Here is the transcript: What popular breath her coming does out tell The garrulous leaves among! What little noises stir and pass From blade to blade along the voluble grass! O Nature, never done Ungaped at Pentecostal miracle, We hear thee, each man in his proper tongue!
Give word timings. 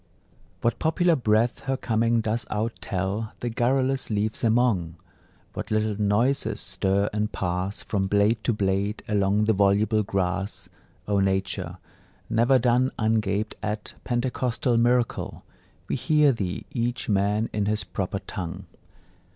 What 0.61 0.79
popular 0.79 1.15
breath 1.15 1.59
her 1.65 1.77
coming 1.77 2.21
does 2.21 2.47
out 2.49 2.73
tell 2.81 3.33
The 3.39 3.49
garrulous 3.51 4.09
leaves 4.09 4.43
among! 4.43 4.95
What 5.53 5.69
little 5.69 6.01
noises 6.01 6.59
stir 6.59 7.07
and 7.13 7.31
pass 7.31 7.83
From 7.83 8.07
blade 8.07 8.43
to 8.45 8.51
blade 8.51 9.03
along 9.07 9.45
the 9.45 9.53
voluble 9.53 10.01
grass! 10.01 10.69
O 11.07 11.19
Nature, 11.19 11.77
never 12.31 12.57
done 12.57 12.91
Ungaped 12.97 13.53
at 13.61 13.93
Pentecostal 14.03 14.75
miracle, 14.75 15.45
We 15.87 15.97
hear 15.97 16.31
thee, 16.31 16.65
each 16.71 17.07
man 17.07 17.47
in 17.53 17.67
his 17.67 17.83
proper 17.83 18.17
tongue! 18.17 18.65